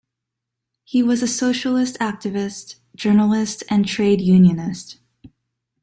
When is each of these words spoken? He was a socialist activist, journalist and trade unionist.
He 0.83 1.03
was 1.03 1.21
a 1.21 1.27
socialist 1.27 1.95
activist, 1.99 2.77
journalist 2.95 3.63
and 3.69 3.87
trade 3.87 4.19
unionist. 4.19 4.97